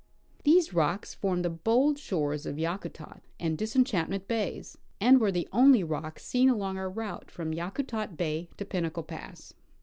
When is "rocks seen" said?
5.83-6.49